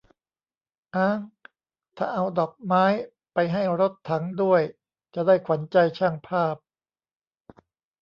[0.95, 1.19] อ๊าง
[1.97, 2.85] ถ้าเอาดอกไม้
[3.33, 4.61] ไปให้รถถังด้วย
[5.15, 6.55] จะได้ 'ขวัญใจช่างภาพ'